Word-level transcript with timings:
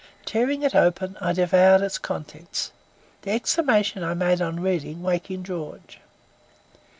Tearing 0.25 0.63
it 0.63 0.73
open, 0.73 1.15
I 1.21 1.31
devoured 1.31 1.81
its 1.83 1.99
contents, 1.99 2.71
the 3.21 3.33
exclamation 3.33 4.03
I 4.03 4.15
made 4.15 4.41
on 4.41 4.59
reading 4.59 4.93
it, 4.97 5.03
waking 5.03 5.43
George. 5.43 5.99